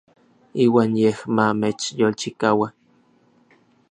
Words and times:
Iuan 0.63 0.91
yej 1.01 1.17
ma 1.35 1.45
mechyolchikaua. 1.59 2.67